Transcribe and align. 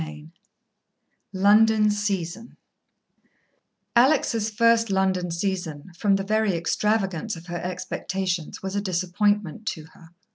VII 0.03 0.31
London 1.31 1.91
Season 1.91 2.57
Alex' 3.95 4.49
first 4.49 4.89
London 4.89 5.29
season, 5.29 5.91
from 5.95 6.15
the 6.15 6.23
very 6.23 6.55
extravagance 6.55 7.35
of 7.35 7.45
her 7.45 7.59
expectations, 7.61 8.63
was 8.63 8.75
a 8.75 8.81
disappointment 8.81 9.67
to 9.67 9.83
her. 9.93 10.09